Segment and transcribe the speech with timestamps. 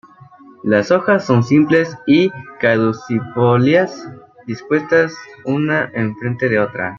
[0.63, 4.03] Las hojas son simples y caducifolias,
[4.47, 5.13] dispuestas
[5.45, 6.89] una enfrente de otra.